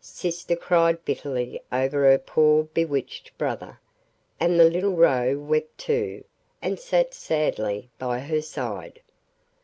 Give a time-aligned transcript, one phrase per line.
[0.00, 3.78] Sister cried bitterly over her poor bewitched brother,
[4.40, 6.24] and the little Roe wept too,
[6.60, 9.00] and sat sadly by her side.